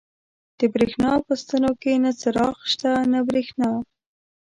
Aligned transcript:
د 0.57 0.59
برېښنا 0.73 1.11
په 1.25 1.33
ستنو 1.41 1.71
کې 1.81 1.93
نه 2.03 2.11
څراغ 2.19 2.55
شته، 2.71 2.91
نه 3.13 3.19
برېښنا. 3.29 3.71